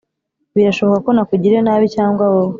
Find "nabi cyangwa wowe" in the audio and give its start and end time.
1.63-2.49